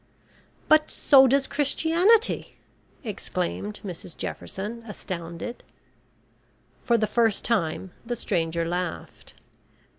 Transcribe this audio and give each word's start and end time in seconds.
"But 0.67 0.89
so 0.89 1.27
does 1.27 1.45
Christianity," 1.45 2.57
exclaimed 3.03 3.81
Mrs 3.85 4.17
Jefferson 4.17 4.81
astounded. 4.87 5.63
For 6.81 6.97
the 6.97 7.05
first 7.05 7.45
time 7.45 7.91
the 8.03 8.15
stranger 8.15 8.65
laughed. 8.67 9.35